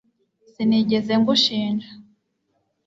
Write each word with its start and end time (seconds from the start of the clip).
Sinigeze 0.53 1.13
ngushinja 1.21 1.89